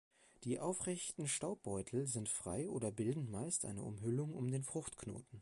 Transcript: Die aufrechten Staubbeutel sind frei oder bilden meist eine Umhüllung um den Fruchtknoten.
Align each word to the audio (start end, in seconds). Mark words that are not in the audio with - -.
Die 0.45 0.59
aufrechten 0.59 1.27
Staubbeutel 1.27 2.07
sind 2.07 2.27
frei 2.27 2.67
oder 2.71 2.89
bilden 2.91 3.29
meist 3.29 3.65
eine 3.65 3.83
Umhüllung 3.83 4.33
um 4.33 4.49
den 4.49 4.63
Fruchtknoten. 4.63 5.39